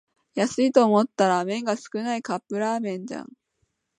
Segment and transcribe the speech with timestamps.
[0.33, 3.31] 安いと思ったら麺が少ないカップラーメンじゃん